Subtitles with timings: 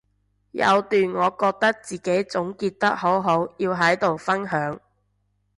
[0.49, 4.79] 有段我覺得自己總結得好好要喺度分享